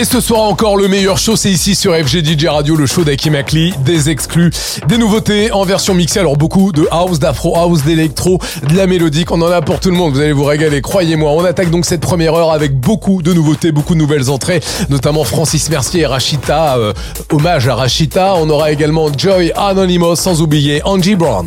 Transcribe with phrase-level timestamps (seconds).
[0.00, 3.04] Et ce soir encore, le meilleur show, c'est ici sur FG DJ Radio, le show
[3.04, 4.50] d'Aki Makli, des exclus,
[4.88, 6.20] des nouveautés en version mixée.
[6.20, 9.90] Alors beaucoup de house, d'afro house, d'électro, de la mélodique, on en a pour tout
[9.90, 10.14] le monde.
[10.14, 11.30] Vous allez vous régaler, croyez-moi.
[11.32, 15.24] On attaque donc cette première heure avec beaucoup de nouveautés, beaucoup de nouvelles entrées, notamment
[15.24, 16.94] Francis Mercier et Rachita, euh,
[17.30, 18.36] hommage à Rachita.
[18.36, 21.44] On aura également Joy Anonymous, sans oublier Angie Brown.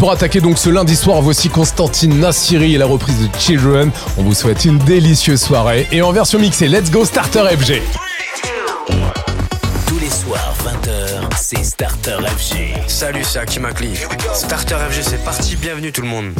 [0.00, 3.90] Pour attaquer donc ce lundi soir, voici Constantine Nassiri et la reprise de Children.
[4.16, 5.86] On vous souhaite une délicieuse soirée.
[5.92, 7.82] Et en version mixée, let's go Starter FG.
[9.86, 12.88] Tous les soirs, 20h, c'est Starter FG.
[12.88, 13.90] Salut, c'est Akimakli.
[14.32, 15.56] Starter FG, c'est parti.
[15.56, 16.32] Bienvenue tout le monde.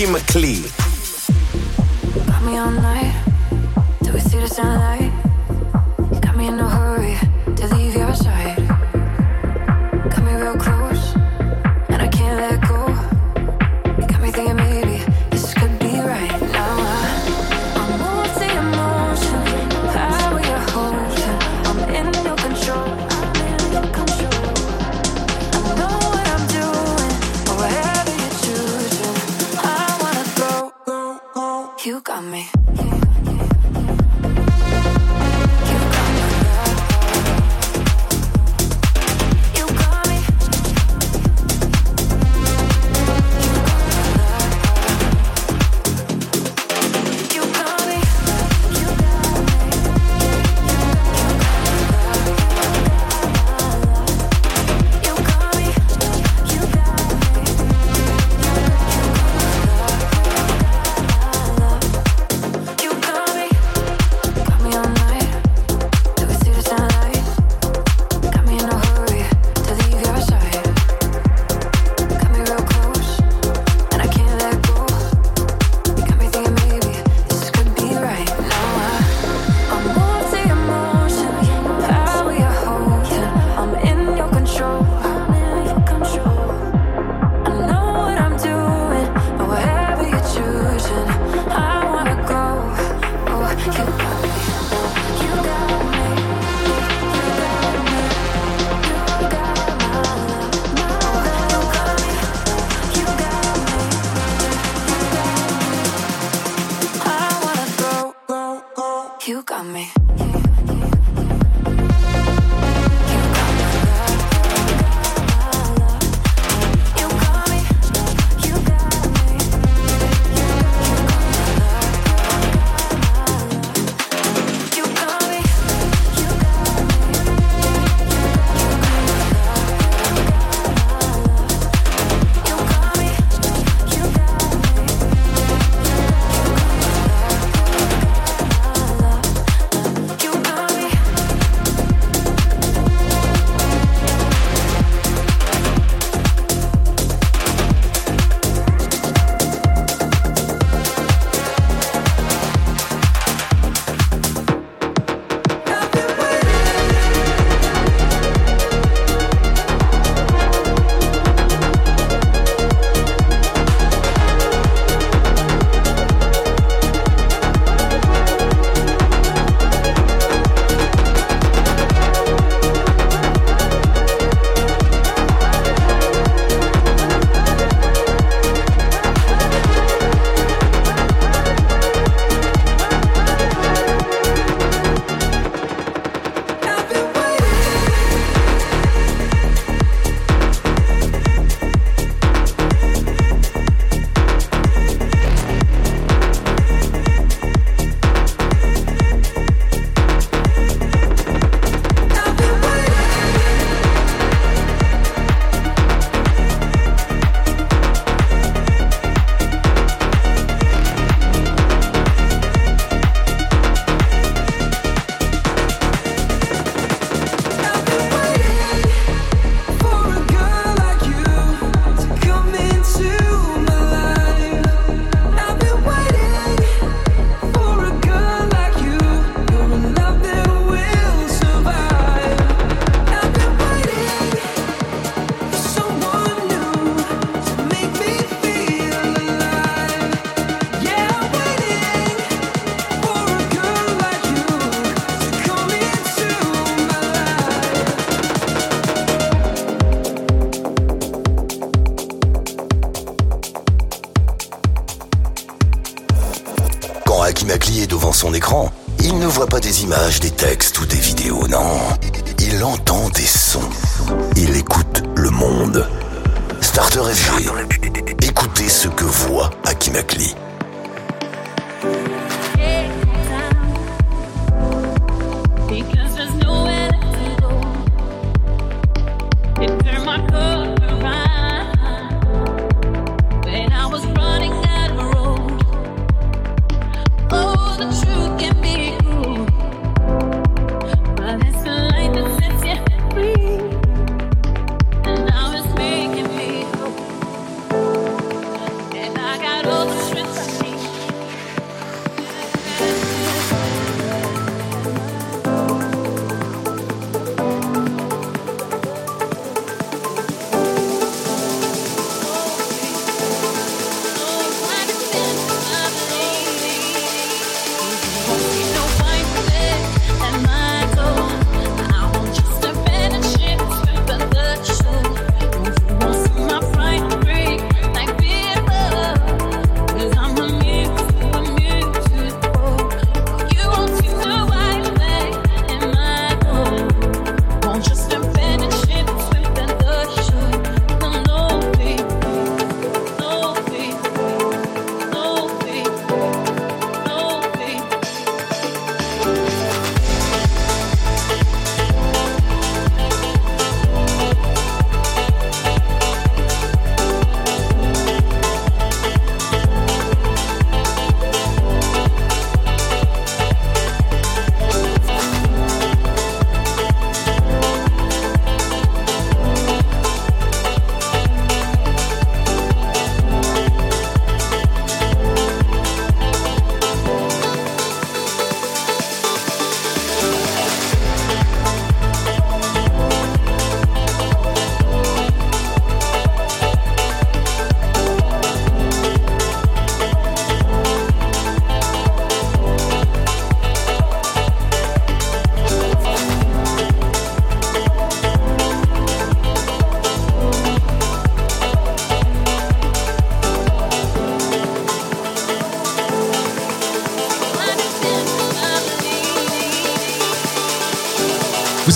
[0.00, 0.79] By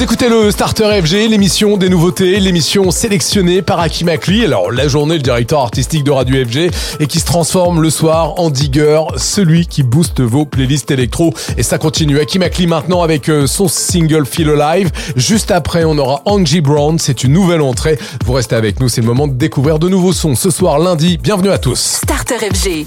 [0.04, 5.14] écoutez le Starter FG, l'émission des nouveautés, l'émission sélectionnée par Hakim Akli, alors la journée
[5.14, 6.70] le directeur artistique de Radio FG,
[7.00, 11.32] et qui se transforme le soir en digger, celui qui booste vos playlists électro.
[11.56, 12.20] Et ça continue.
[12.20, 14.90] Hakim Akli maintenant avec euh, son single Feel Alive.
[15.16, 17.98] Juste après, on aura Angie Brown, c'est une nouvelle entrée.
[18.26, 20.34] Vous restez avec nous, c'est le moment de découvrir de nouveaux sons.
[20.34, 21.80] Ce soir, lundi, bienvenue à tous.
[21.80, 22.84] Starter FG.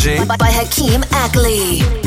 [0.00, 0.38] FG.
[0.38, 1.99] By Hakeem Ackley.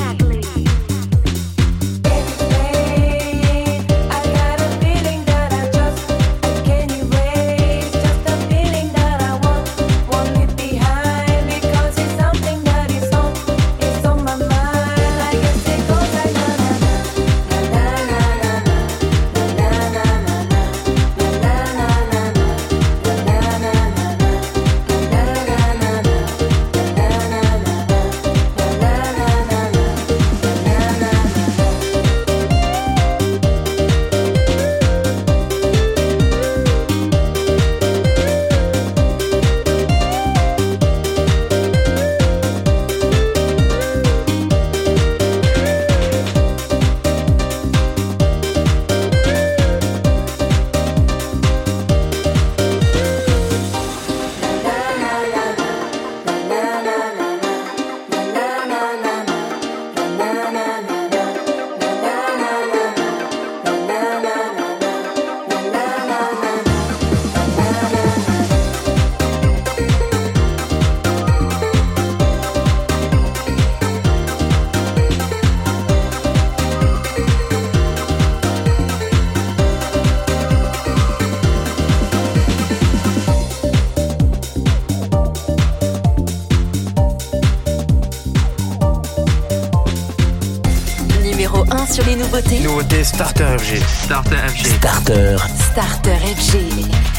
[92.94, 93.04] Nouveautés.
[93.04, 93.84] Starter FG.
[94.04, 94.66] Starter FG.
[94.66, 95.38] Starter.
[95.72, 97.14] Starter FG.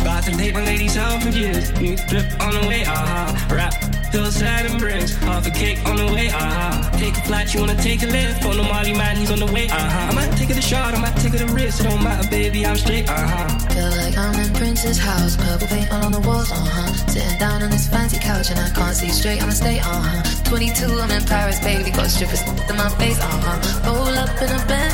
[0.00, 1.70] About to take my ladies out for years.
[1.80, 3.30] New drip on the way, aha.
[3.48, 3.72] Rap,
[4.10, 5.14] hillside and bricks.
[5.16, 6.90] Half a cake on the way, aha.
[6.98, 8.44] Take a flight, you wanna take a lift.
[8.44, 10.08] On the Molly man, he's on the way, aha.
[10.10, 11.80] I might take it a shot, I might take it a risk.
[11.80, 13.46] It don't matter, baby, I'm straight, aha.
[13.70, 16.92] Feel like I'm in Prince's house, purple paint all on the walls, uh huh.
[17.06, 20.50] Sitting down on this fancy couch and I can't see straight, I'ma stay, uh huh.
[20.50, 23.86] 22, I'm in Paris, baby, got strippers in my face, uh huh.
[23.86, 24.91] Roll up in a Bentley,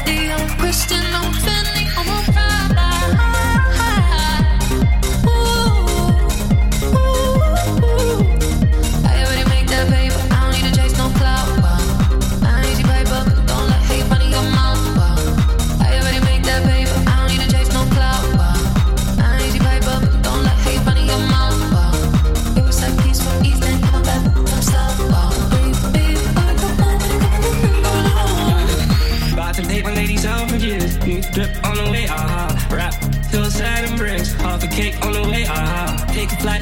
[0.68, 1.57] twisting open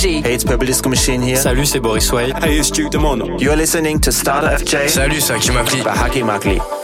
[0.00, 0.22] FG.
[0.24, 1.36] Hey, it's Purple Disco Machine here.
[1.36, 2.32] Salut, c'est Boris Way.
[2.40, 3.38] Hey, it's Duke Demono.
[3.38, 5.82] You're listening to Starter FJ Salut, c'est Hakim Akli.
[5.84, 6.79] by Hakim Akli.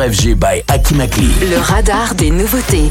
[0.00, 1.28] FG by Hakim Akli.
[1.50, 2.90] Le radar des nouveautés.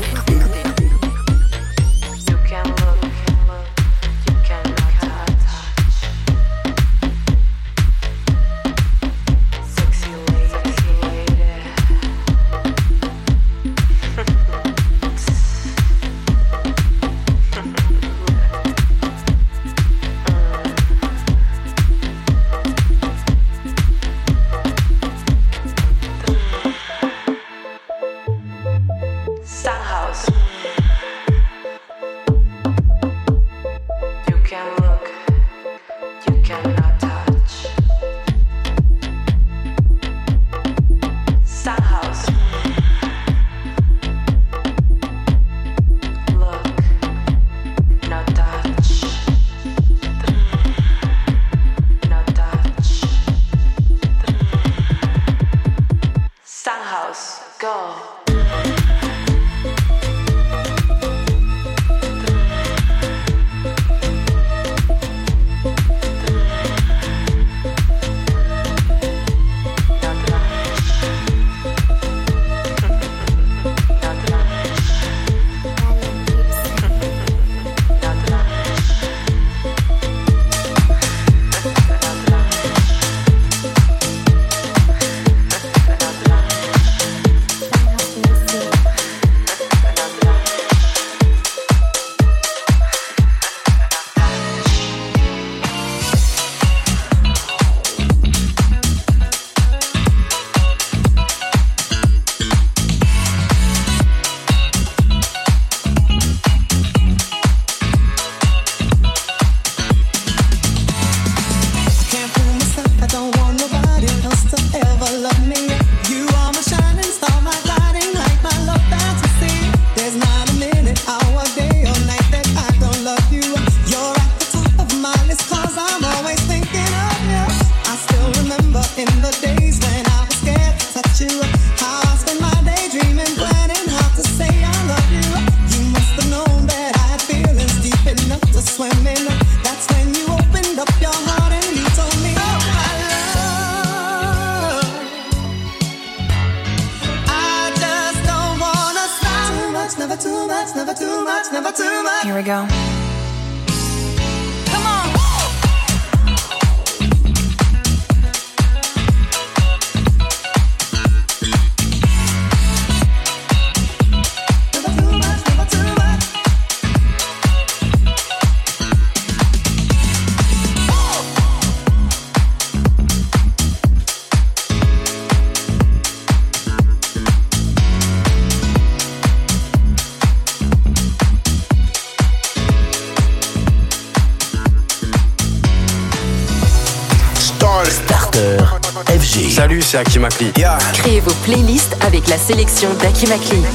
[188.34, 189.52] FG.
[189.52, 190.52] Salut, c'est Hakim Akli.
[190.93, 193.58] Créez vos playlists avec la sélection d'Aki Makli.
[193.60, 193.65] We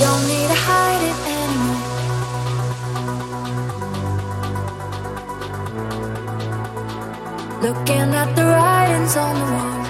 [0.00, 1.76] don't need to hide it anymore.
[7.62, 9.80] Looking at the writings on the wall.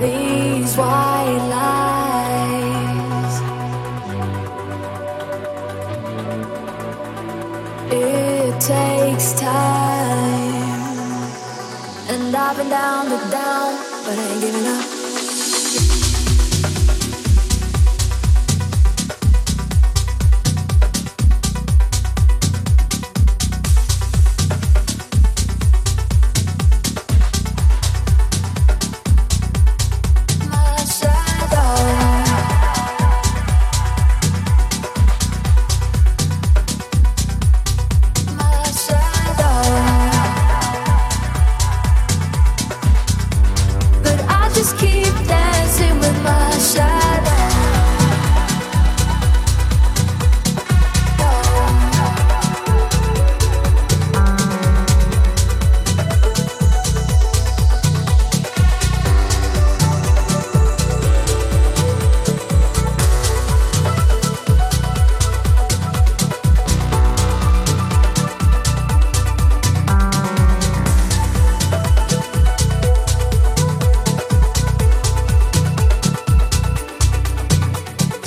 [0.00, 1.93] These white lies.
[12.44, 14.93] And I've been down to down, but I ain't giving up.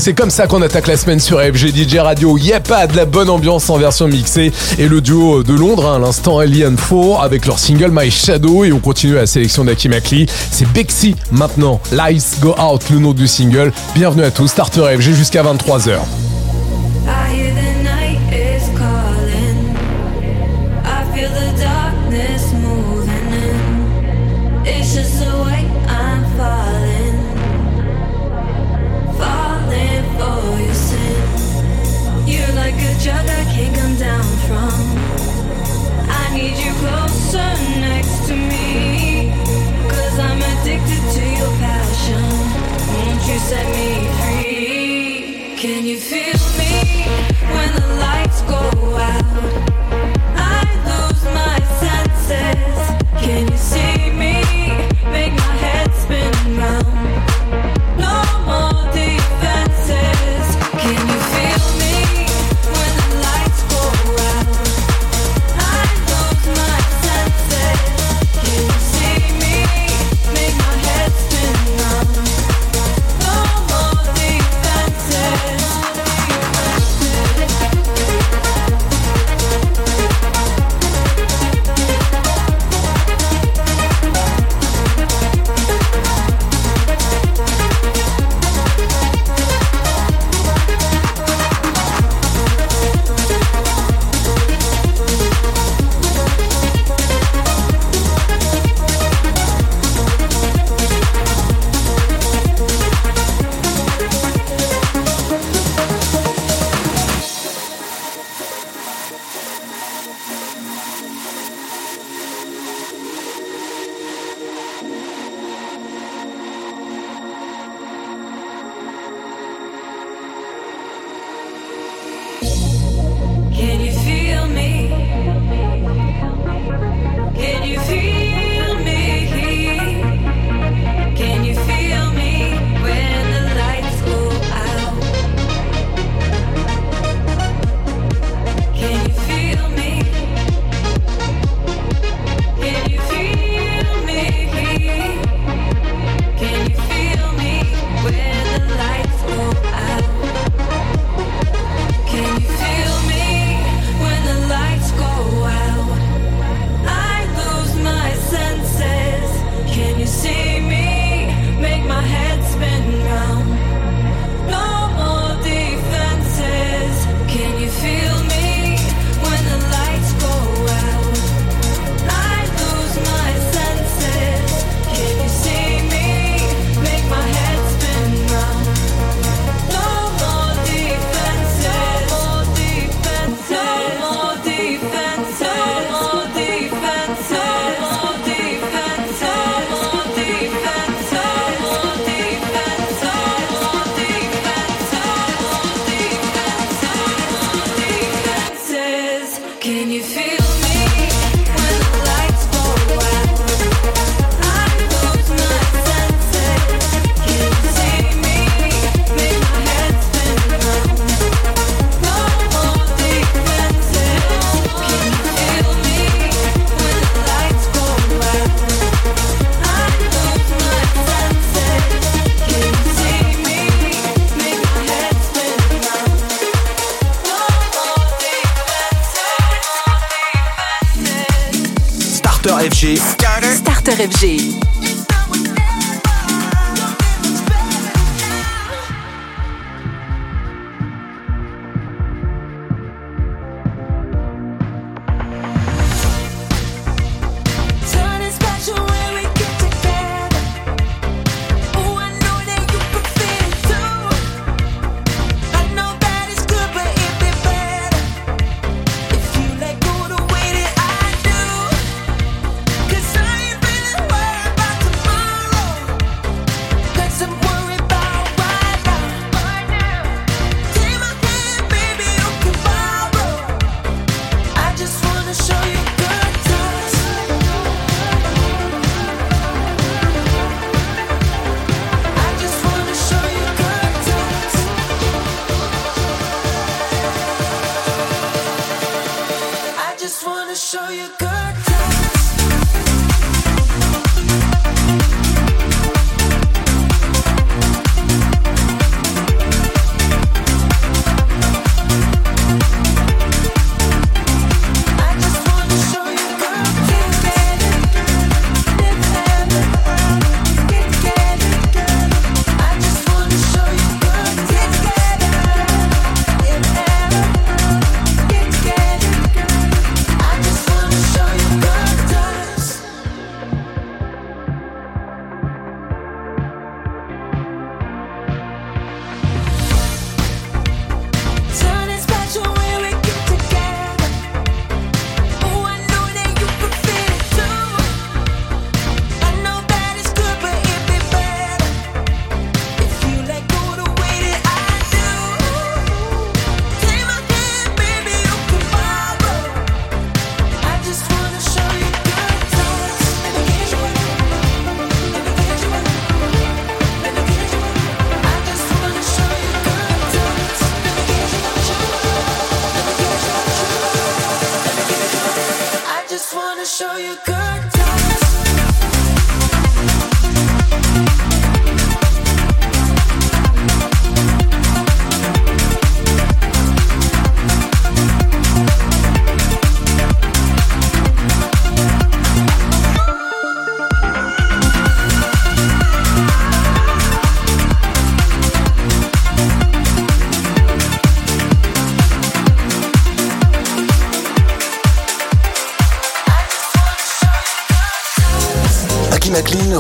[0.08, 2.38] C'est comme ça qu'on attaque la semaine sur FG DJ Radio.
[2.38, 4.54] Y a pas de la bonne ambiance en version mixée.
[4.80, 8.64] Et le duo de Londres, hein, à l'instant Alien 4, avec leur single My Shadow.
[8.64, 10.26] Et on continue la sélection d'Aki Makli.
[10.50, 11.82] C'est Bexy maintenant.
[11.92, 13.74] Lights Go Out, le nom du single.
[13.96, 14.48] Bienvenue à tous.
[14.48, 15.98] Starter FG jusqu'à 23h.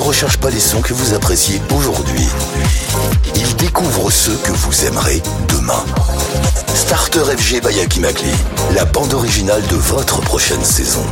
[0.07, 2.25] recherche pas les sons que vous appréciez aujourd'hui.
[3.35, 5.83] Il découvre ceux que vous aimerez demain.
[6.73, 8.01] Starter FG Bayaki
[8.73, 11.03] la bande originale de votre prochaine saison.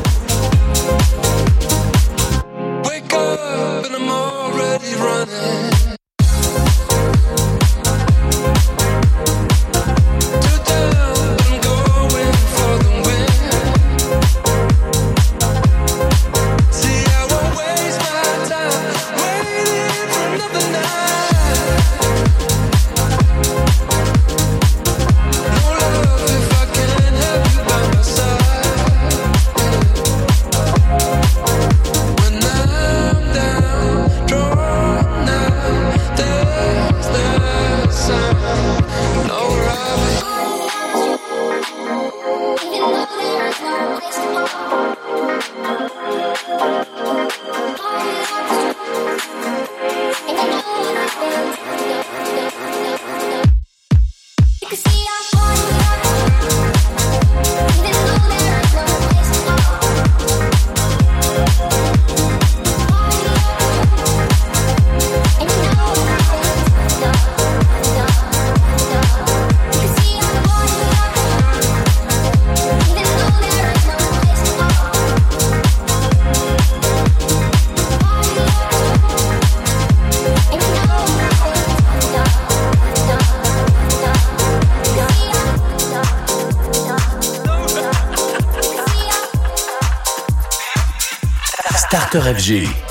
[92.15, 92.84] Pasteur FG.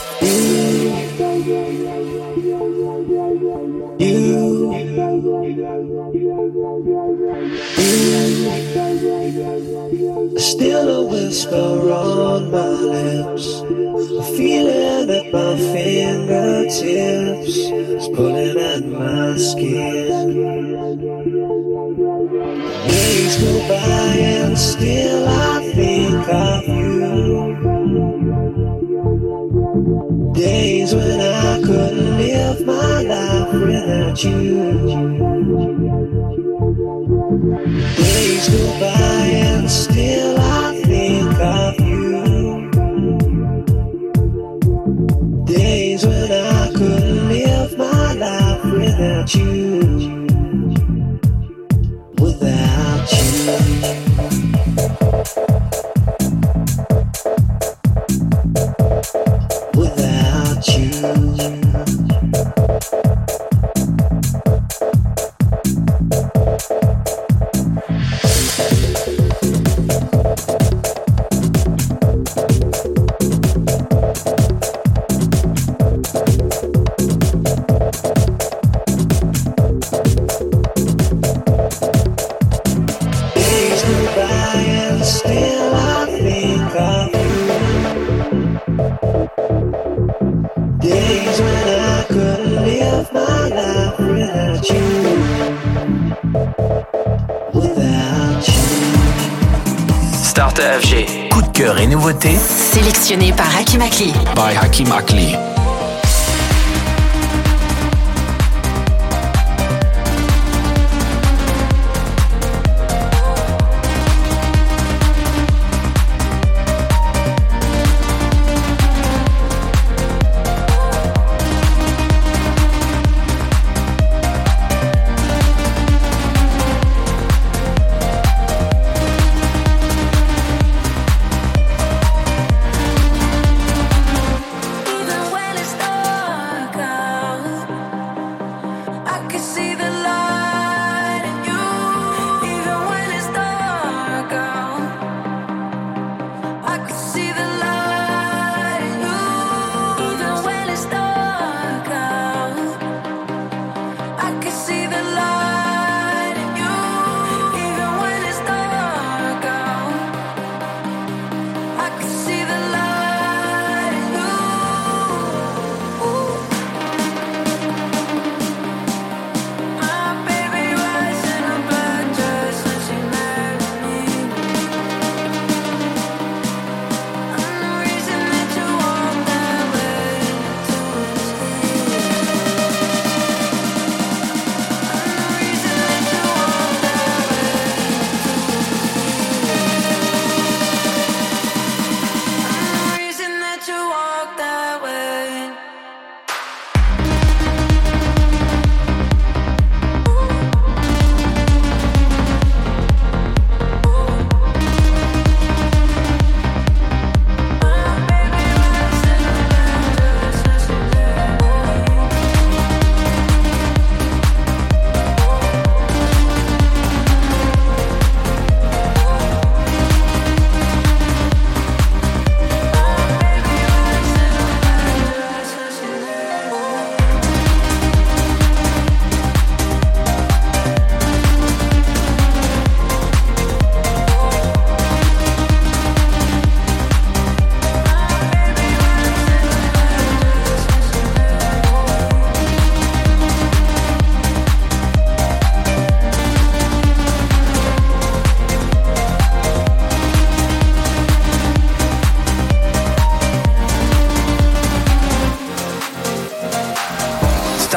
[103.36, 104.12] Par Hakimakli.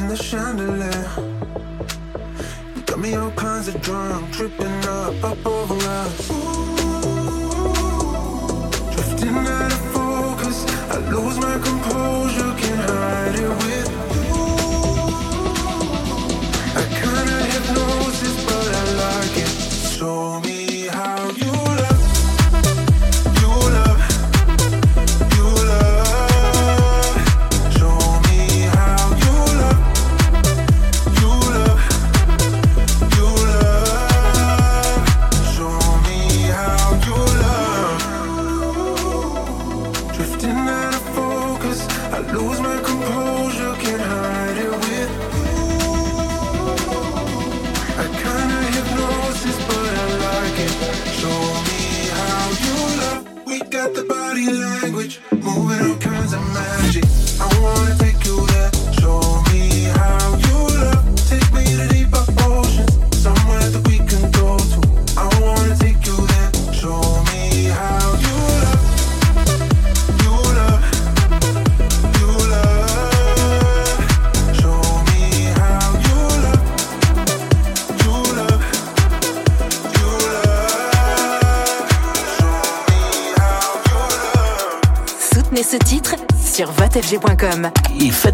[0.00, 1.04] in the chandelier.
[2.74, 6.30] You got me all kinds of drunk, tripping up, up over us.
[6.30, 6.36] Ooh,
[8.94, 13.89] drifting out of focus, I lose my composure, can't hide it with.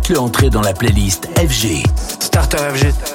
[0.07, 1.83] faites-le entrer dans la playlist FG.
[2.21, 3.06] Starter FG.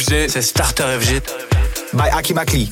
[0.00, 1.22] C'est Starter FG.
[1.92, 2.70] By Aki Makli.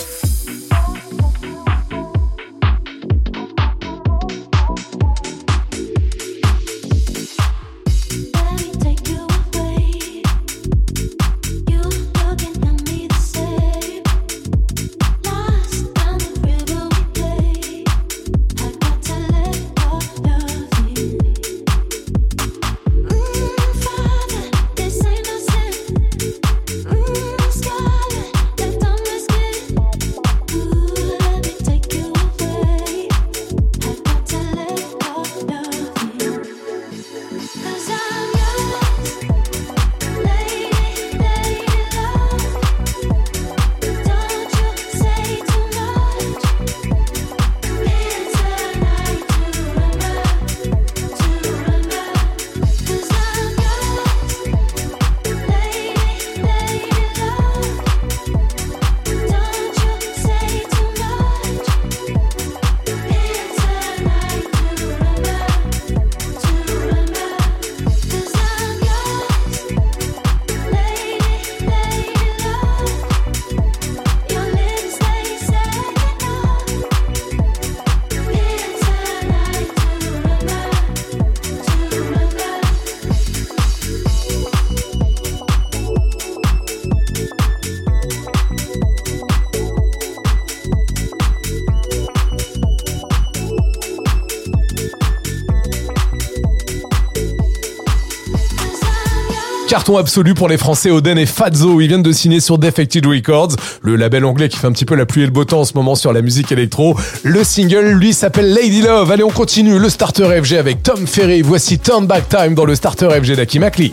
[99.77, 101.83] Carton absolu pour les Français Oden et Fazzo.
[101.83, 104.95] Ils viennent de signer sur Defected Records, le label anglais qui fait un petit peu
[104.95, 106.97] la pluie et le beau temps en ce moment sur la musique électro.
[107.25, 109.11] Le single, lui, s'appelle Lady Love.
[109.11, 111.43] Allez, on continue le starter FG avec Tom Ferry.
[111.43, 113.93] Voici Turn Back Time dans le starter FG d'Aki Makli.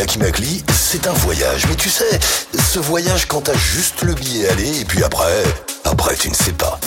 [0.00, 1.66] FG by Aki Makli, c'est un voyage.
[1.68, 2.18] Mais tu sais,
[2.58, 5.42] ce voyage quand t'as juste le billet aller et puis après,
[5.84, 6.78] après tu ne sais pas.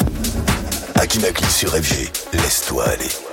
[0.96, 3.33] Aki Makli sur FG, laisse-toi aller.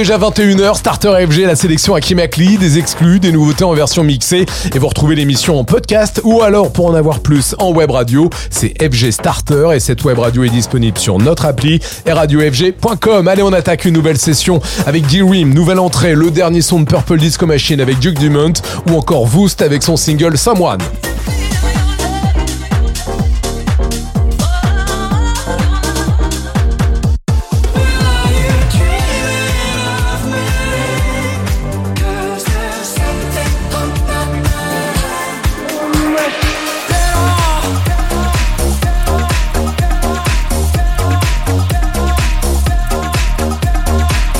[0.00, 4.46] déjà 21h, Starter FG, la sélection à Kimakli, des exclus, des nouveautés en version mixée.
[4.74, 8.30] Et vous retrouvez l'émission en podcast ou alors pour en avoir plus en web radio,
[8.48, 13.28] c'est FG Starter et cette web radio est disponible sur notre appli et radiofg.com.
[13.28, 17.18] Allez, on attaque une nouvelle session avec D-Rim, nouvelle entrée, le dernier son de Purple
[17.18, 18.54] Disco Machine avec Duke Dumont
[18.90, 20.78] ou encore Voost avec son single Someone.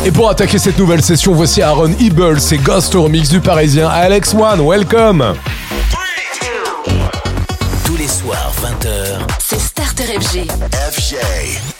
[0.04, 4.32] Et pour attaquer cette nouvelle session, voici Aaron Ebel, et Ghost Remix du Parisien Alex
[4.32, 4.66] One.
[4.66, 5.34] Welcome
[7.84, 10.46] Tous les soirs, 20h, c'est Starter FG.
[10.90, 11.79] FG.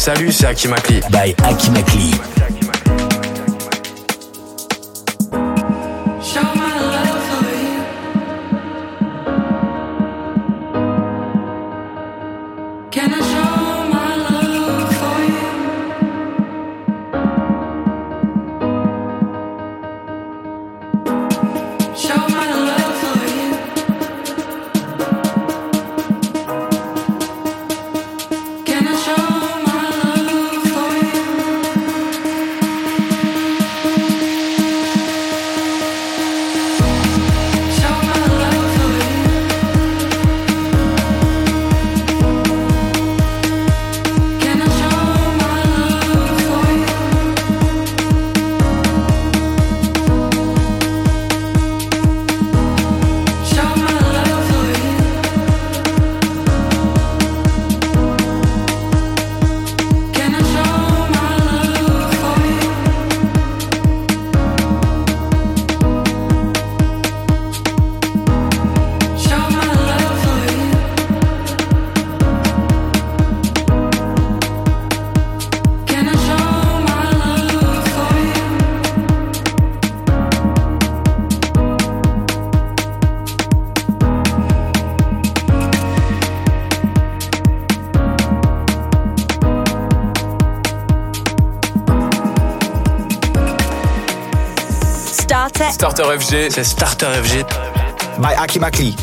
[0.00, 1.00] Salut, c'est Akimakli.
[1.10, 2.10] by Aki Makli.
[6.22, 7.84] Show my love for you.
[12.90, 13.29] Can I
[96.48, 97.44] C'est Starter FG.
[98.18, 98.96] By Akimakli.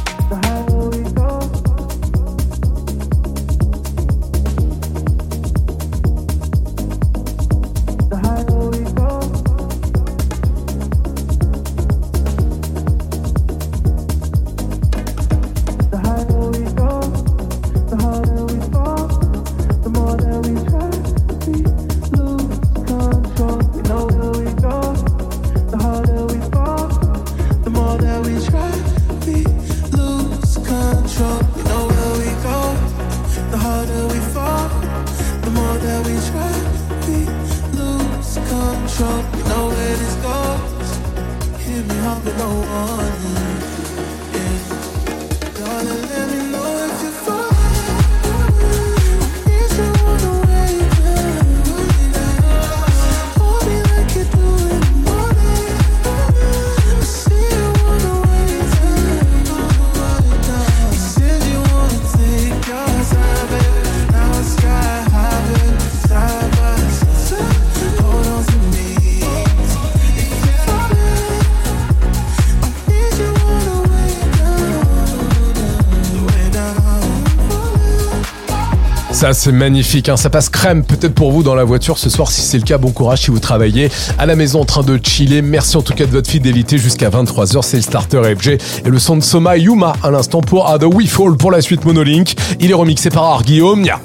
[79.33, 80.09] C'est magnifique.
[80.09, 80.17] Hein.
[80.17, 82.31] Ça passe crème, peut-être pour vous dans la voiture ce soir.
[82.31, 84.99] Si c'est le cas, bon courage si vous travaillez à la maison en train de
[85.03, 85.41] chiller.
[85.41, 87.61] Merci en tout cas de votre fidélité jusqu'à 23h.
[87.61, 91.07] C'est le starter FG et le son de Soma Yuma à l'instant pour The We
[91.07, 92.35] Fall pour la suite Monolink.
[92.59, 93.83] Il est remixé par Art Guillaume.
[93.83, 93.99] Yeah.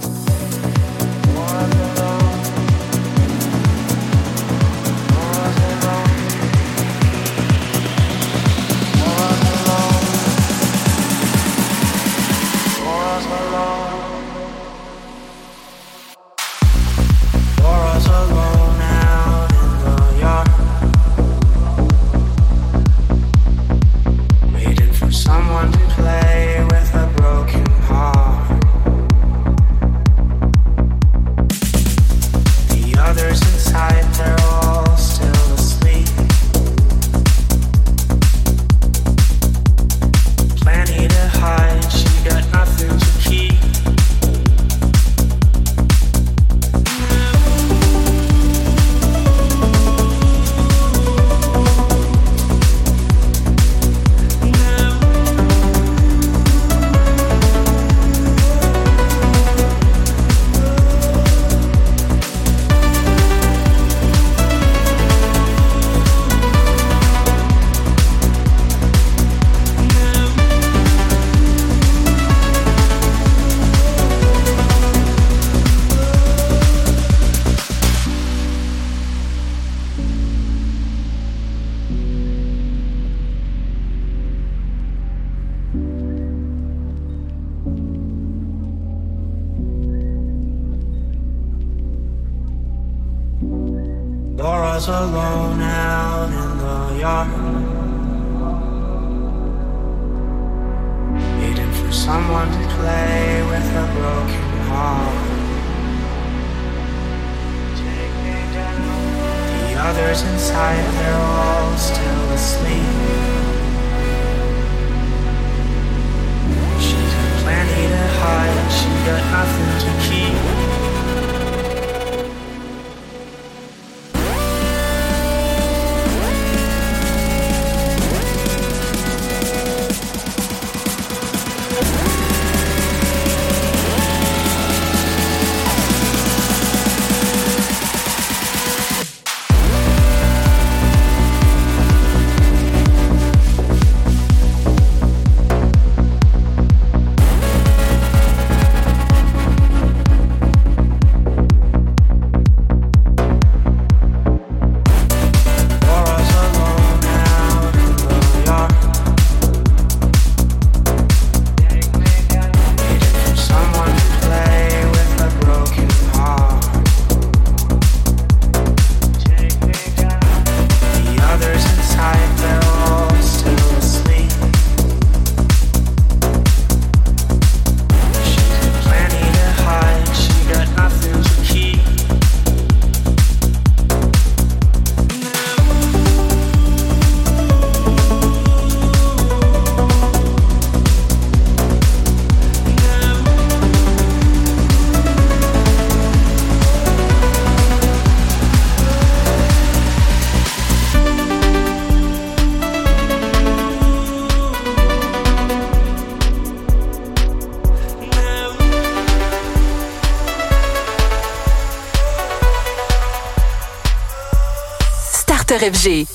[215.63, 216.12] Starter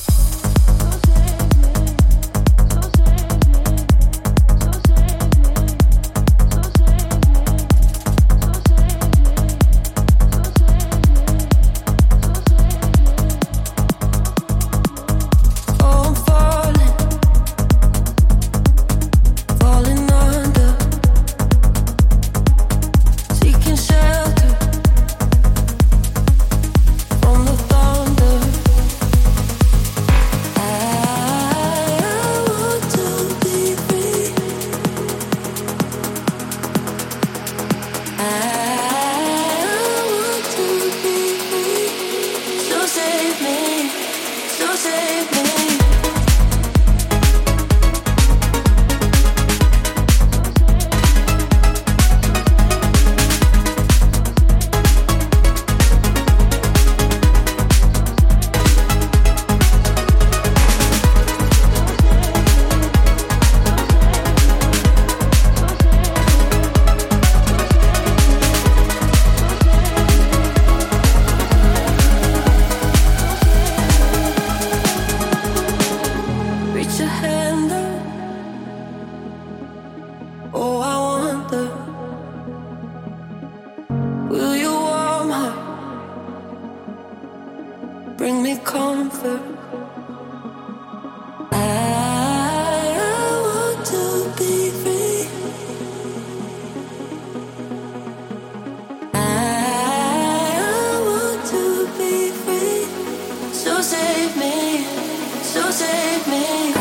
[106.18, 106.77] with me.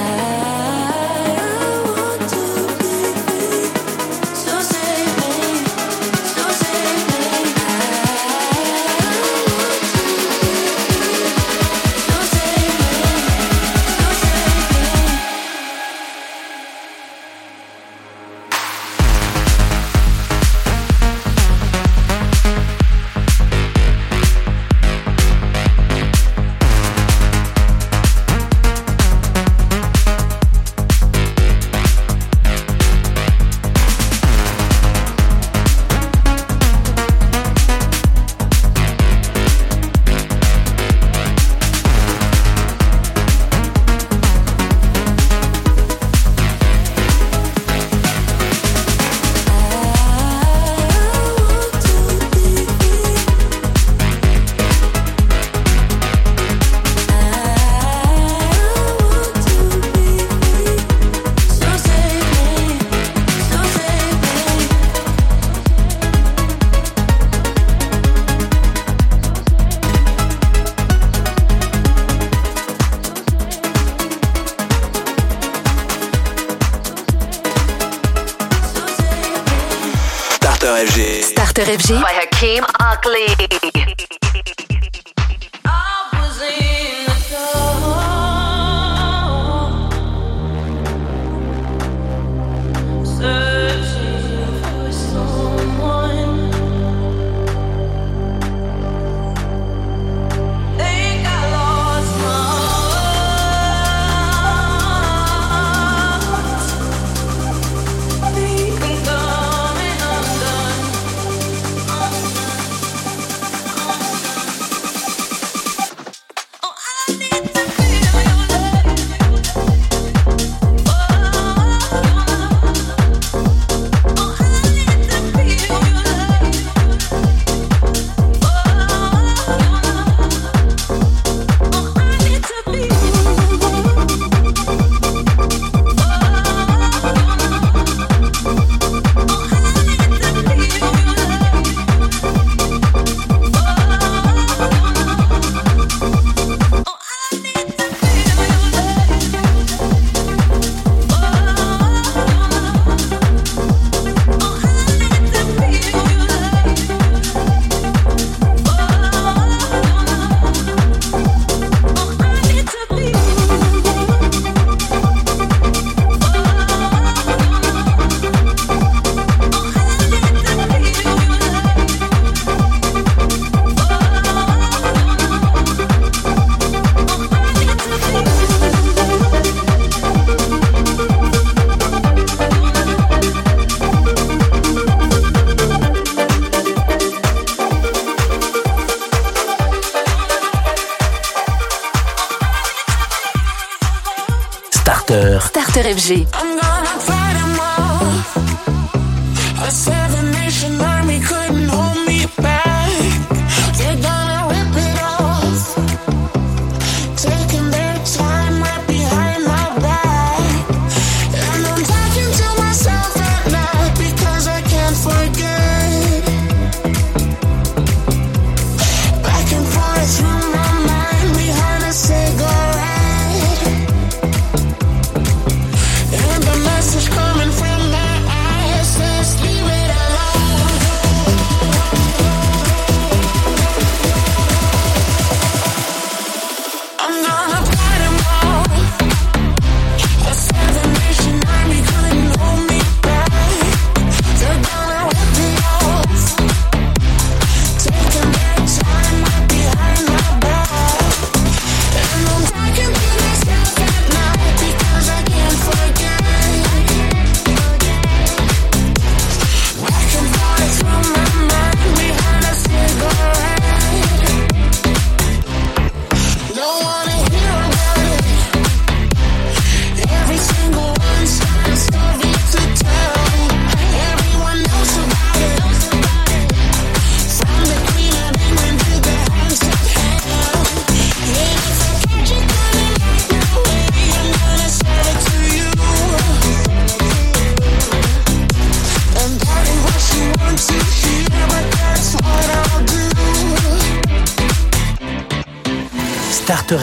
[81.78, 82.05] Starter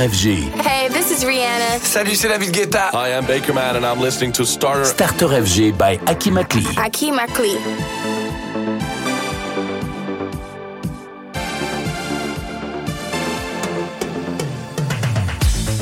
[0.03, 1.79] Hey, this is Rihanna.
[1.79, 2.89] Salut, c'est David Guetta.
[2.93, 4.83] I'm Baker Man and I'm listening to Starter.
[4.83, 6.65] Starter FG by Akim Akli.
[6.77, 7.55] Akim Akli.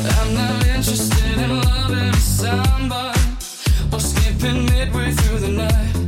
[0.06, 3.20] I'm not interested in loving somebody
[3.92, 6.01] or skipping midway through the night.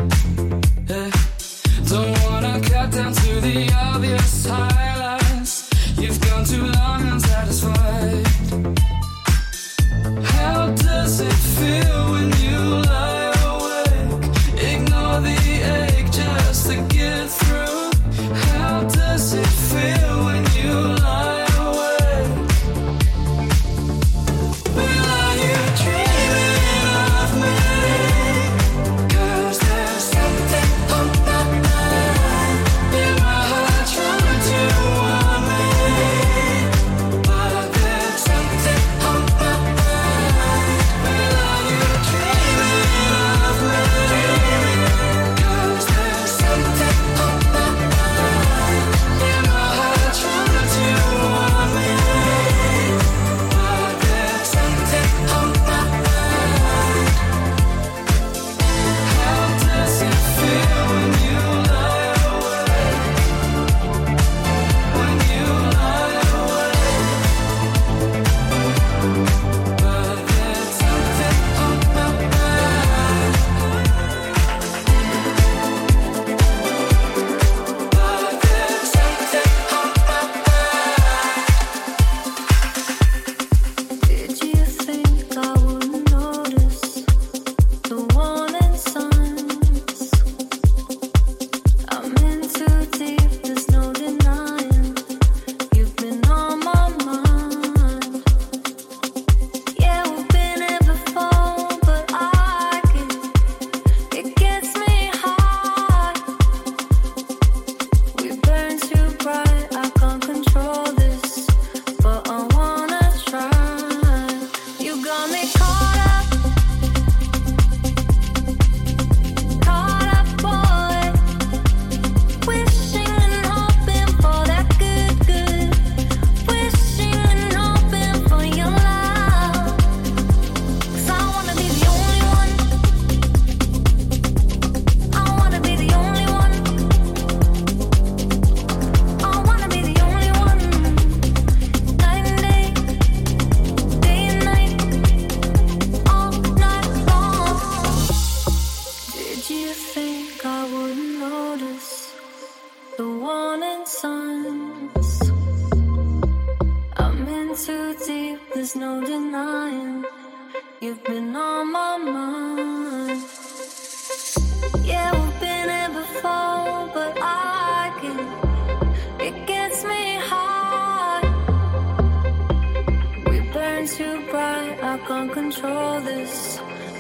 [175.24, 176.60] can't control this,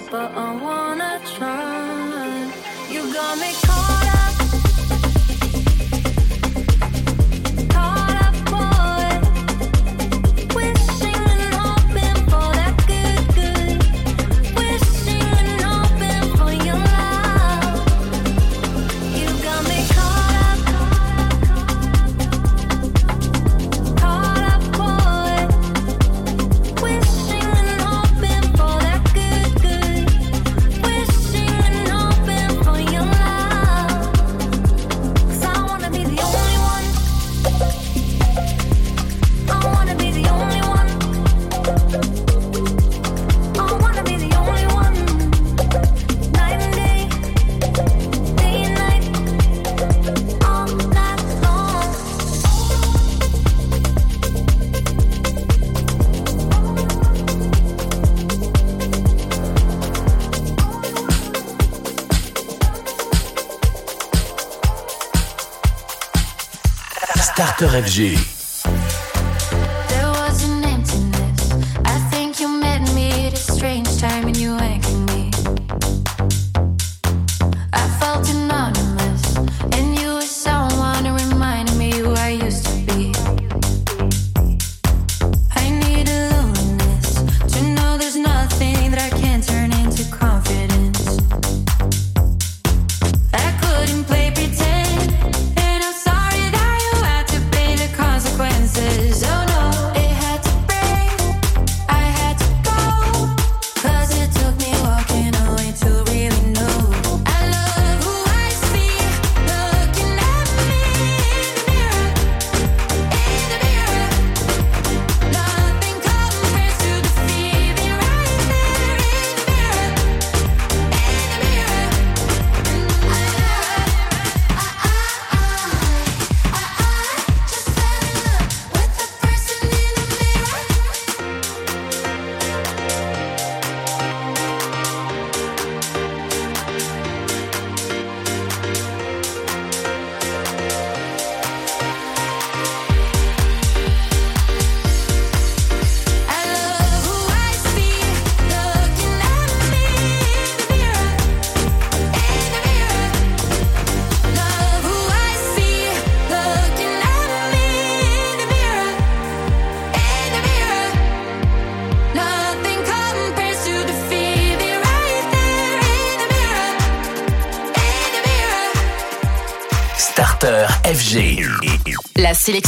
[0.10, 2.52] but I wanna try.
[2.90, 4.23] You got me caught up.
[67.64, 68.33] After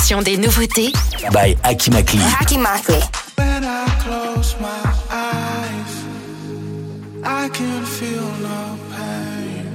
[0.05, 0.93] sélection des nouveautés
[1.31, 2.19] by Akimakli.
[2.39, 2.99] Akimakli.
[3.37, 6.05] When I close my eyes,
[7.23, 9.67] I can feel no pain.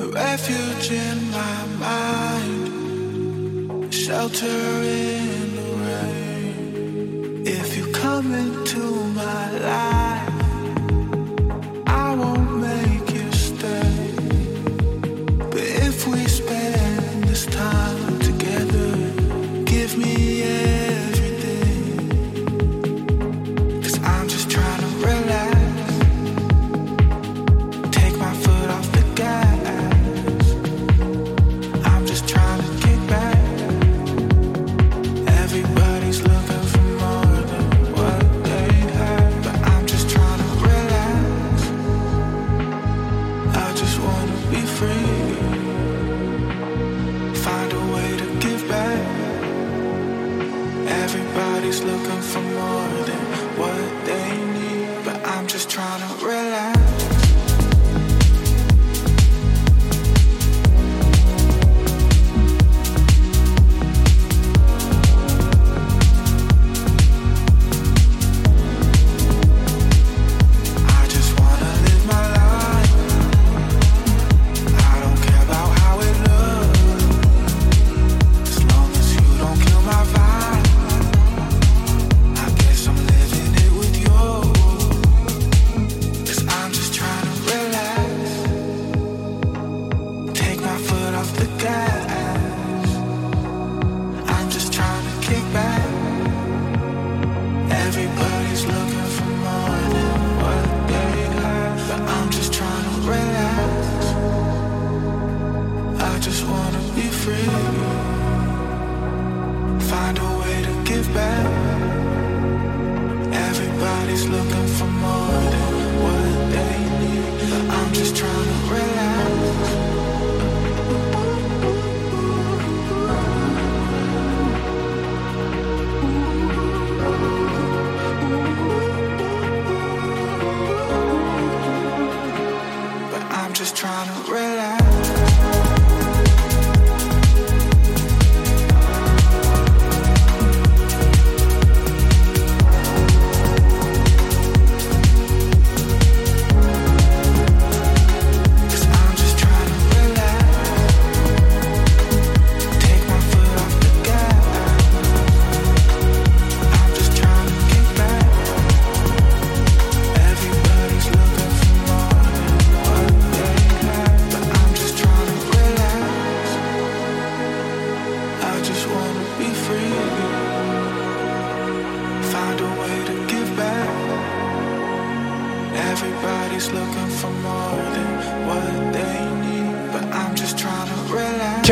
[0.00, 2.72] A refuge in my mind,
[3.92, 5.43] shelter in.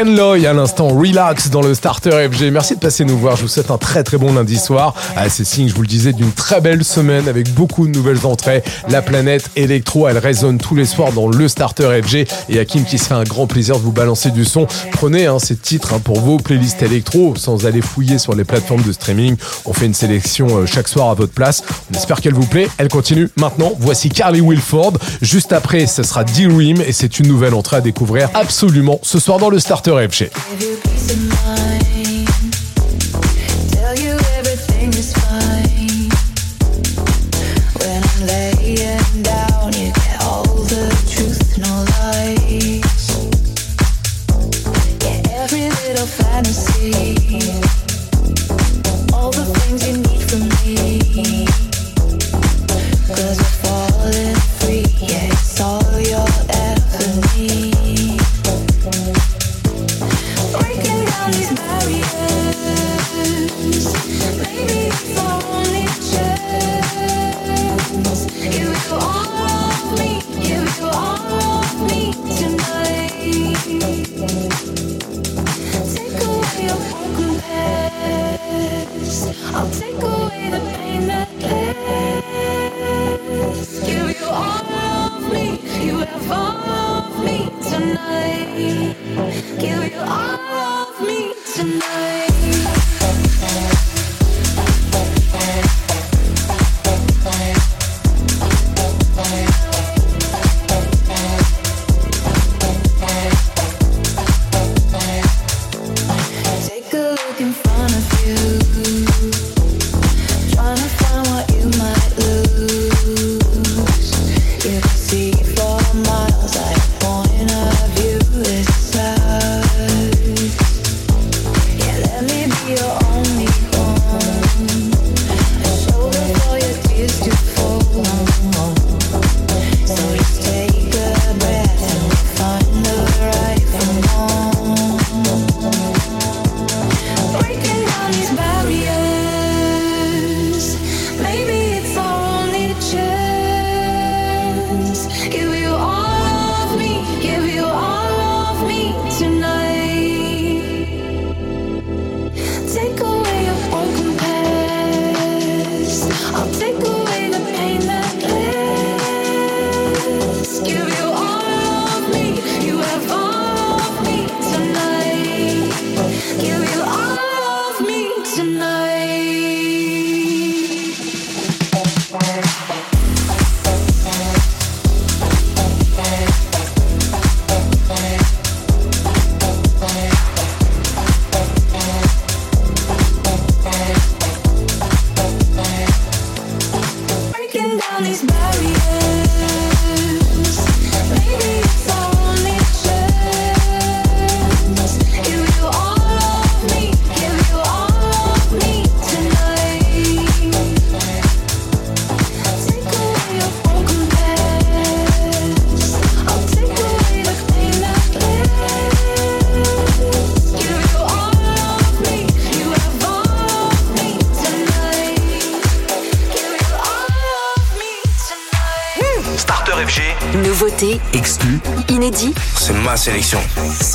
[0.02, 2.50] Ken à l'instant, relax dans le starter FG.
[2.50, 3.36] Merci de passer nous voir.
[3.36, 4.94] Je vous souhaite un très très bon lundi soir.
[5.16, 8.26] Ah, c'est signe, je vous le disais, d'une très belle semaine avec beaucoup de nouvelles
[8.26, 8.64] entrées.
[8.88, 12.26] La planète électro, elle résonne tous les soirs dans le starter FG.
[12.48, 14.66] Et Hakim qui se fait un grand plaisir de vous balancer du son.
[14.90, 18.82] Prenez hein, ces titres hein, pour vos playlists électro sans aller fouiller sur les plateformes
[18.82, 19.36] de streaming.
[19.66, 21.62] On fait une sélection euh, chaque soir à votre place.
[21.92, 22.66] On espère qu'elle vous plaît.
[22.78, 23.72] Elle continue maintenant.
[23.78, 24.94] Voici Carly Wilford.
[25.20, 29.38] Juste après, ce sera D-Ream et c'est une nouvelle entrée à découvrir absolument ce soir
[29.38, 30.32] dans le starter Rapture Rap Shit.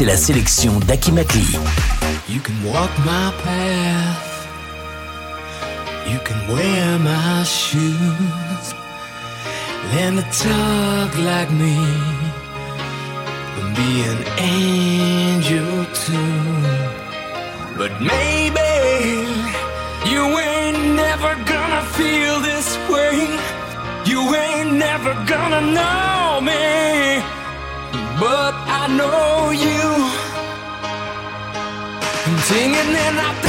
[0.08, 1.60] la sélection d'Akimakli.
[2.30, 4.48] You can walk my path.
[6.10, 8.68] You can wear my shoes.
[9.94, 11.76] Learn to talk like me.
[13.60, 14.87] And be an angel.
[32.80, 33.47] and then I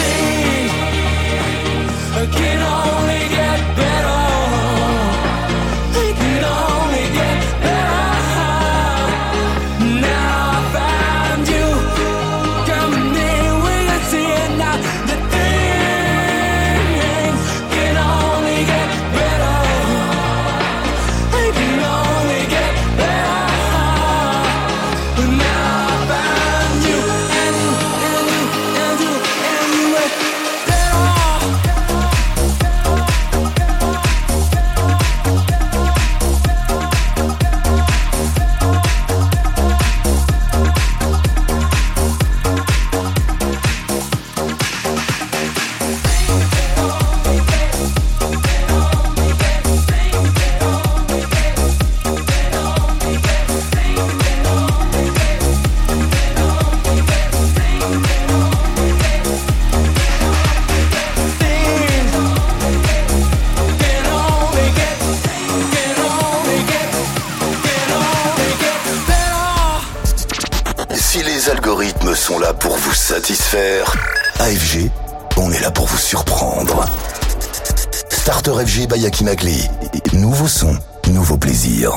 [78.58, 79.68] FG by Yakinakli.
[80.14, 80.76] Nouveau son,
[81.12, 81.96] nouveau plaisir.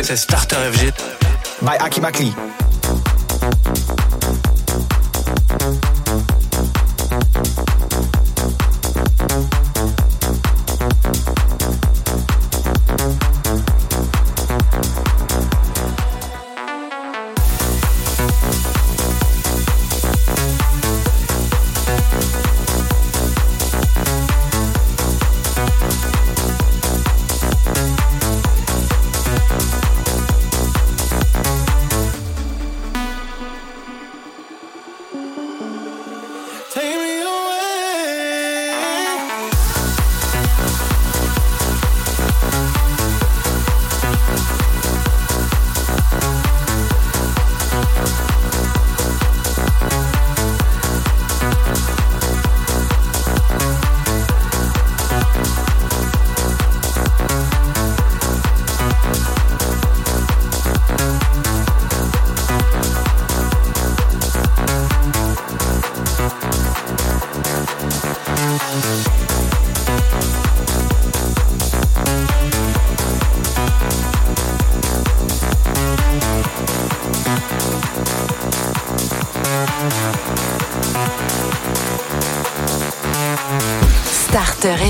[0.00, 0.90] C'est Starter FG.
[1.60, 2.32] By Aki Makli.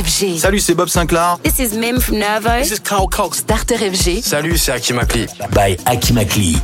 [0.02, 0.38] FG.
[0.38, 1.38] Salut, c'est Bob Sinclair.
[1.44, 2.58] This is Mim from Nervo.
[2.58, 3.38] This is Carl Cox.
[3.38, 4.22] Starter FG.
[4.22, 5.26] Salut, c'est Hakim Akli.
[5.54, 6.56] By Akimakli.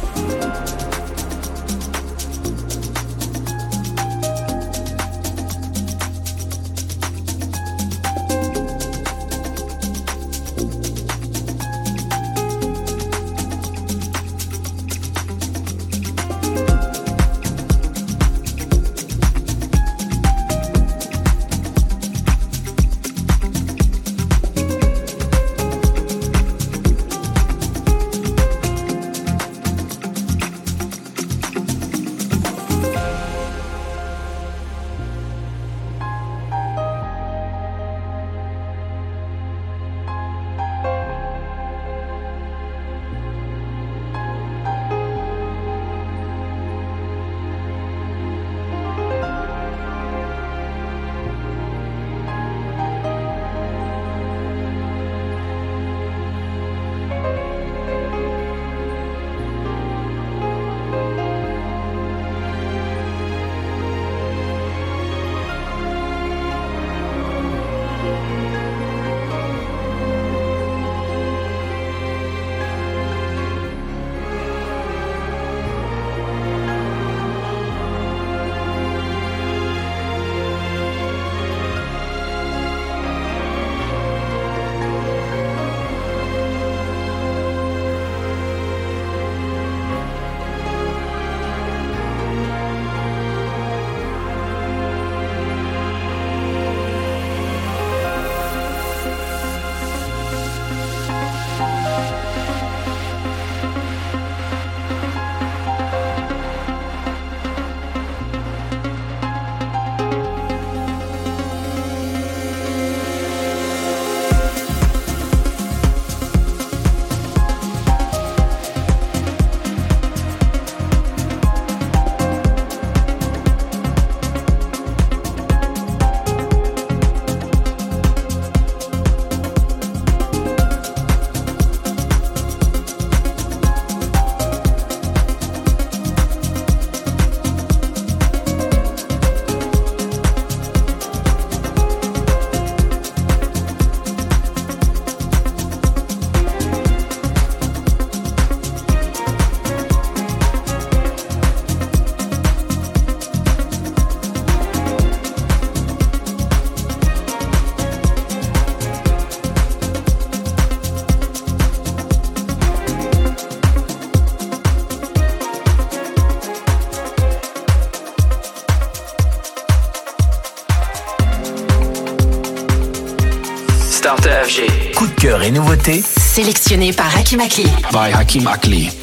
[175.79, 177.65] Nouveautés Sélectionné par Hakim Akli.
[177.93, 178.98] by Hakim Akli.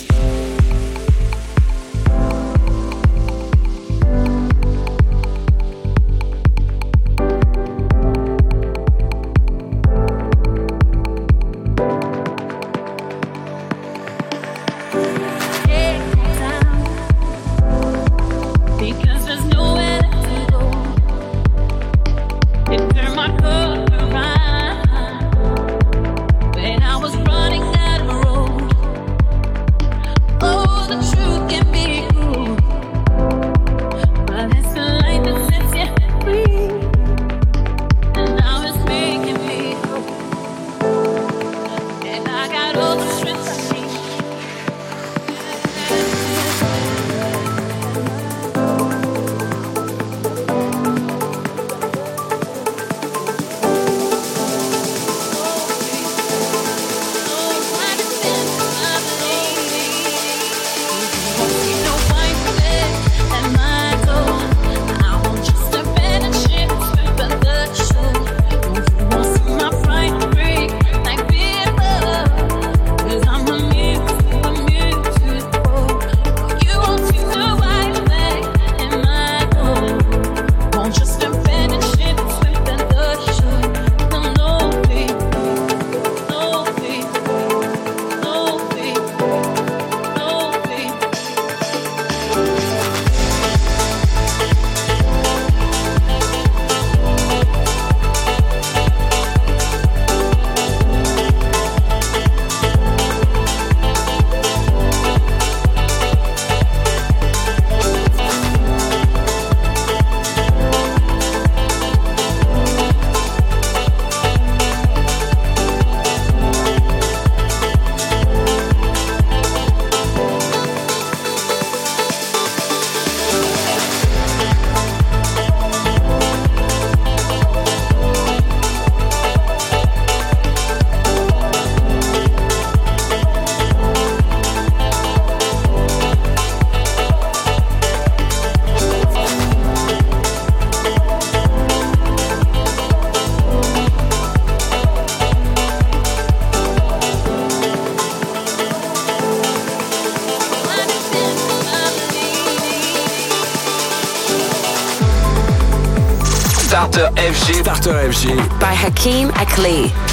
[157.25, 157.61] FG.
[157.61, 158.37] Starter FG.
[158.59, 160.04] by Hakeem Akli.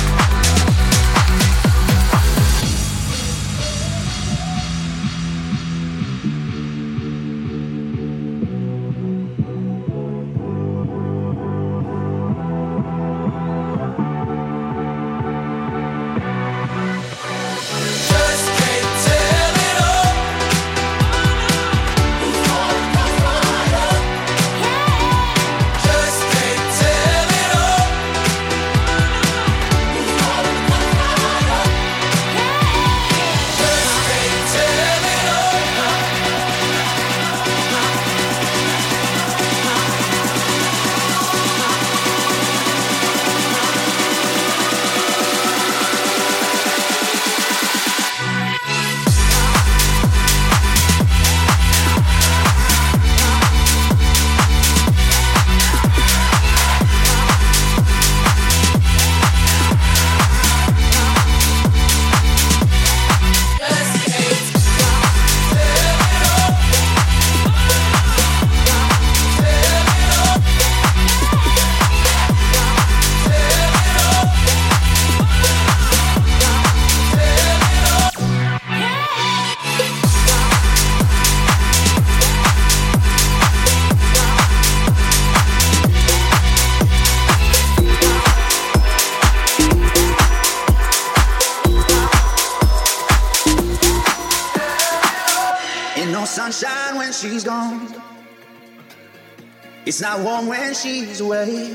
[99.93, 101.69] It's not warm when she's away.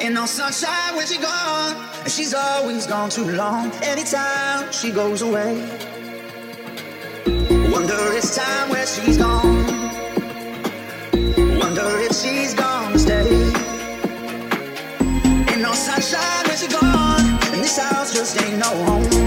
[0.00, 1.76] Ain't no sunshine when she's gone.
[2.02, 3.70] And she's always gone too long.
[3.84, 5.54] Anytime she goes away.
[7.70, 9.64] Wonder it's time where she's gone.
[11.60, 13.30] Wonder if she's gonna stay.
[15.50, 17.26] Ain't no sunshine when she's gone.
[17.52, 19.17] And this house just ain't no home.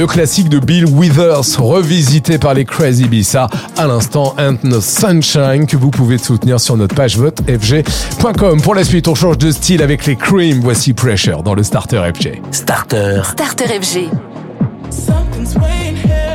[0.00, 5.66] Le classique de Bill Withers, revisité par les Crazy Bissa, à l'instant Ain't No Sunshine,
[5.66, 8.62] que vous pouvez soutenir sur notre page vote fg.com.
[8.62, 10.60] Pour la suite, on change de style avec les Cream.
[10.62, 12.40] Voici Pressure dans le Starter FG.
[12.50, 13.20] Starter.
[13.24, 14.08] Starter FG.
[14.88, 16.29] Something's weighing heavy.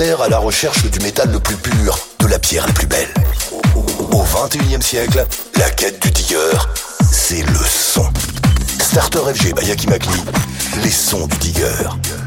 [0.00, 3.14] À la recherche du métal le plus pur, de la pierre la plus belle.
[4.10, 5.24] Au 21e siècle,
[5.56, 6.58] la quête du digger,
[7.12, 8.04] c'est le son.
[8.80, 10.20] Starter FG by Yaki Makli,
[10.82, 12.23] les sons du digger.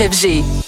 [0.00, 0.59] FG.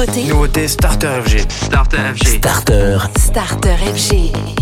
[0.00, 1.46] Nouveautés Nouveauté Starter FG.
[1.50, 2.38] Starter FG.
[2.38, 3.08] Starter.
[3.18, 4.59] Starter FG.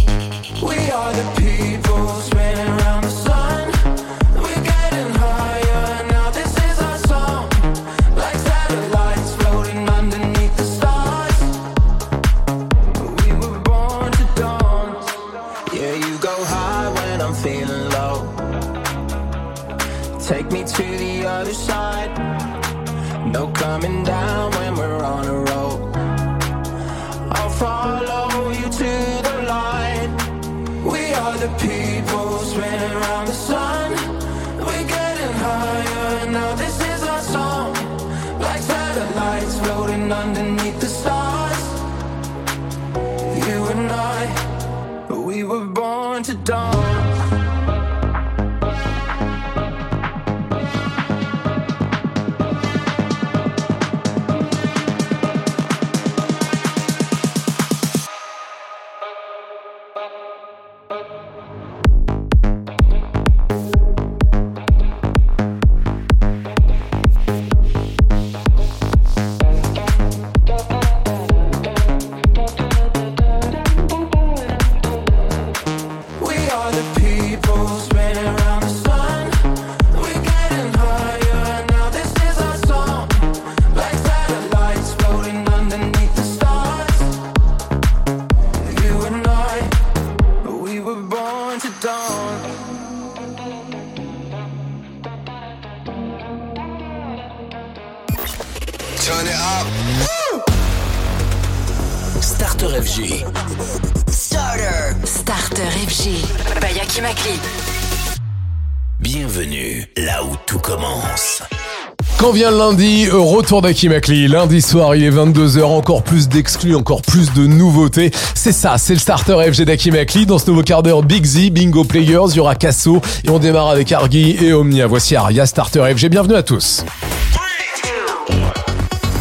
[112.46, 114.28] Lundi, euh, retour d'Aki Makli.
[114.28, 118.12] Lundi soir, il est 22h, encore plus d'exclus, encore plus de nouveautés.
[118.34, 120.24] C'est ça, c'est le starter FG d'Aki Makli.
[120.24, 123.02] Dans ce nouveau quart d'heure, Big Z, Bingo Players, il y aura Casso.
[123.24, 124.86] Et on démarre avec Argy et Omnia.
[124.86, 126.08] Voici Aria, starter FG.
[126.10, 126.84] Bienvenue à tous.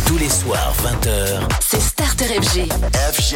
[0.06, 1.40] Tous les soirs, 20h.
[1.60, 2.70] C'est Starter FG.
[3.14, 3.36] FG.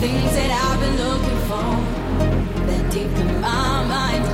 [0.00, 1.68] things that I've been looking for,
[2.66, 4.24] that deep in my mind.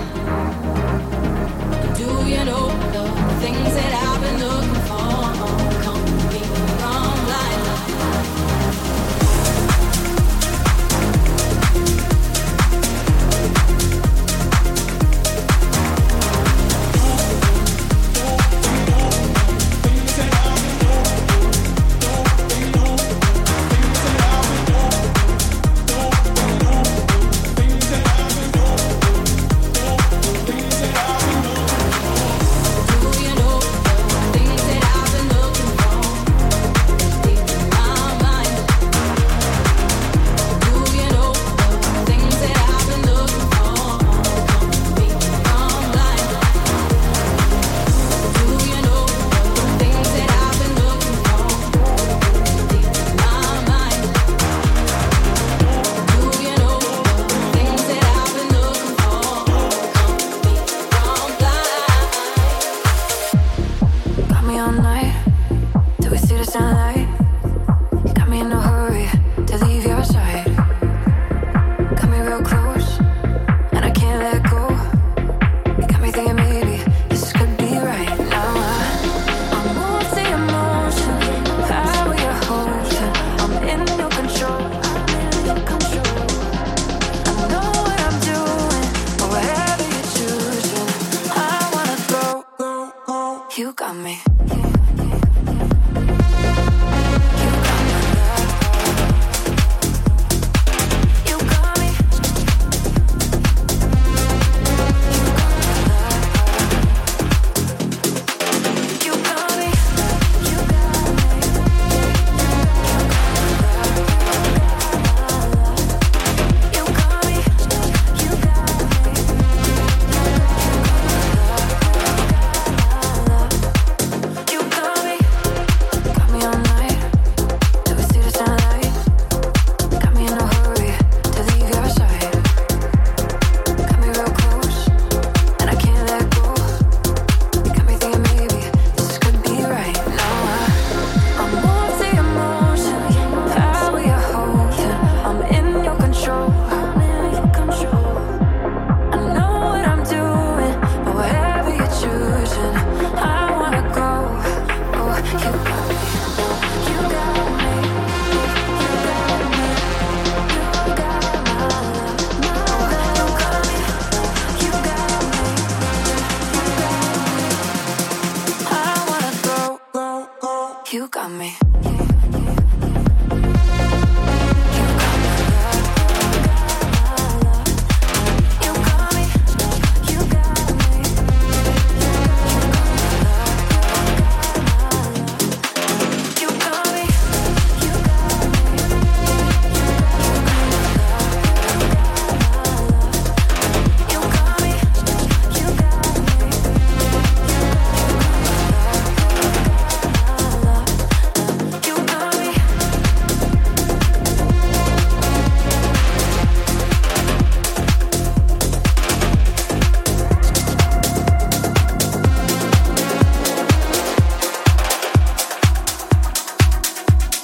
[1.96, 3.04] Do you know the
[3.40, 4.13] things that I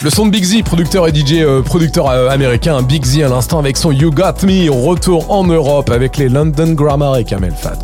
[0.02, 3.20] Le son de Big Z, producteur et DJ, euh, producteur euh, américain, hein, Big Z
[3.20, 7.24] à l'instant avec son You Got Me, retour en Europe avec les London Grammar et
[7.24, 7.76] Kamel Fat.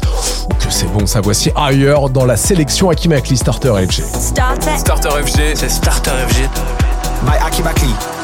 [0.59, 4.03] Que c'est bon, ça voici ailleurs dans la sélection Akimakli Starter FG.
[4.19, 6.49] Starter, Starter FG, c'est Starter FG.
[7.27, 8.16] By Akimakli.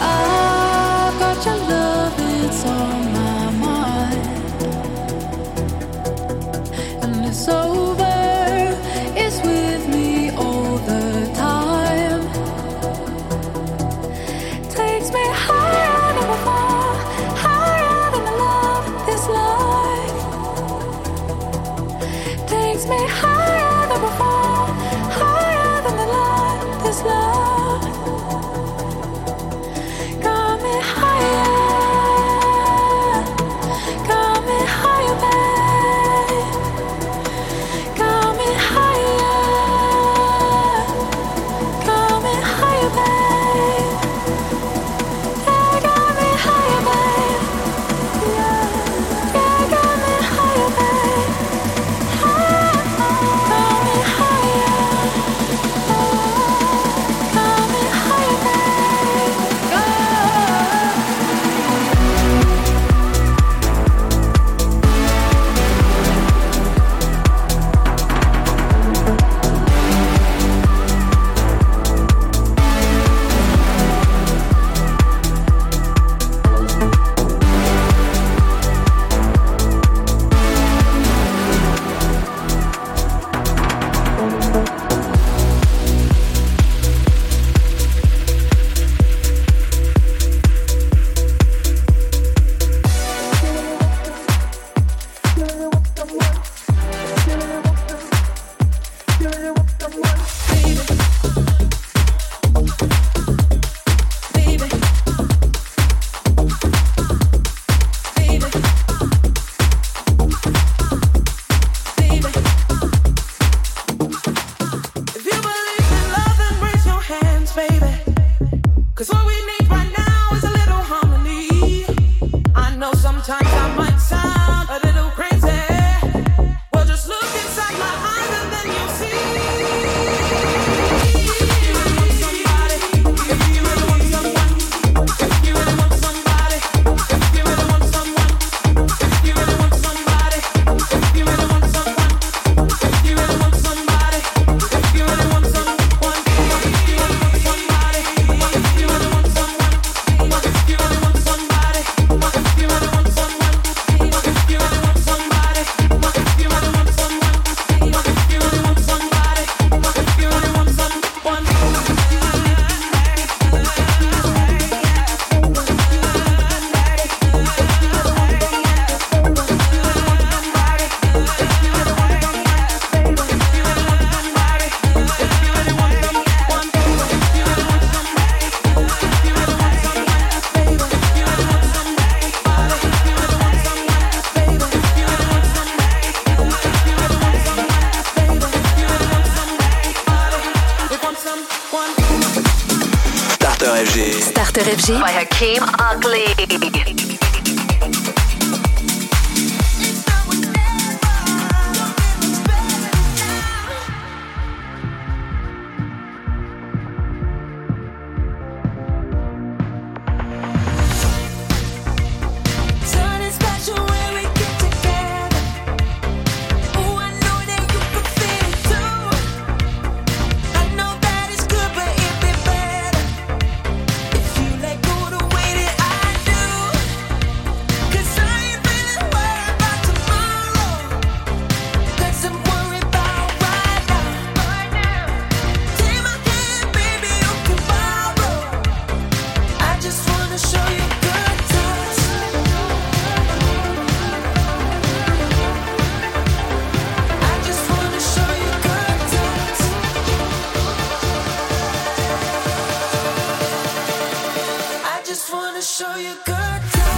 [255.83, 256.91] show you good times.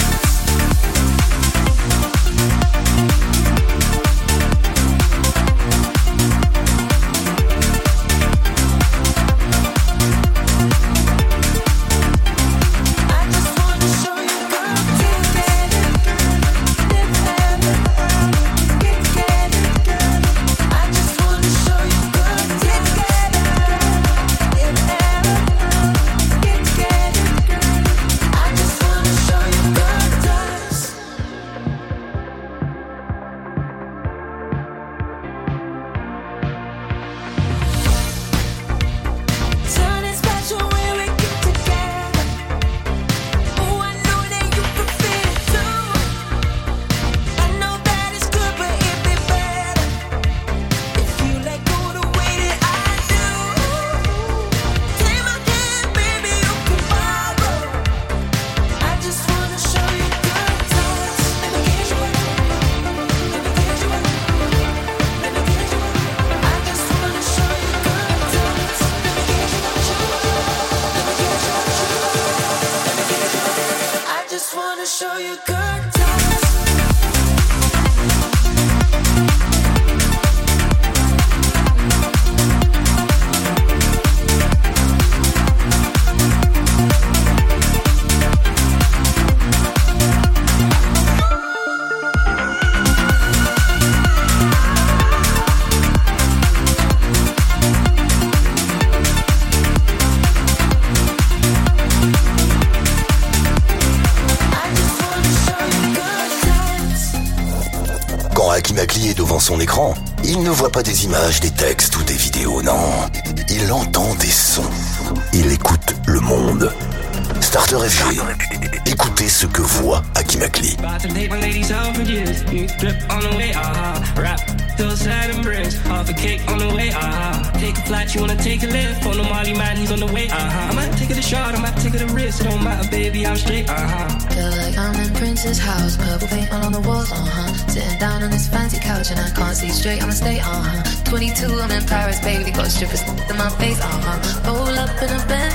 [139.84, 141.10] straight, I'ma stay, uh huh.
[141.10, 144.50] 22, I'm in Paris, baby, got strippers in my face, uh huh.
[144.50, 145.53] Roll up in a bed.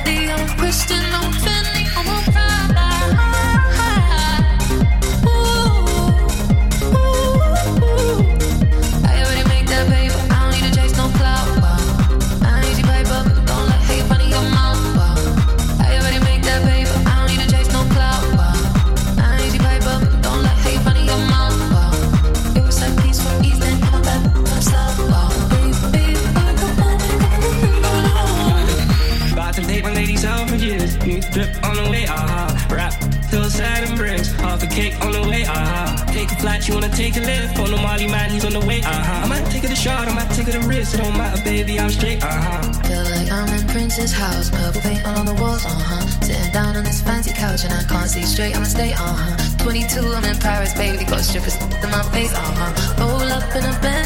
[40.92, 42.74] It don't matter, baby, I'm straight, uh-huh.
[42.84, 46.02] Feel like I'm in Prince's house, purple paint all on the walls, uh-huh.
[46.26, 49.64] Sitting down on this fancy couch and I can't see straight, I'ma stay, uh-huh.
[49.64, 53.06] 22, I'm in Paris, baby, got strippers in my face, uh-huh.
[53.06, 53.99] Roll up in a bed.